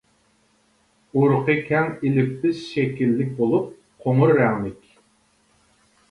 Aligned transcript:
ئۇرۇقى 1.17 1.55
كەڭ 1.65 1.91
ئېللىپىس 2.07 2.63
شەكىللىك 2.69 3.35
بولۇپ، 3.41 3.67
قوڭۇر 4.05 4.33
رەڭلىك. 4.39 4.89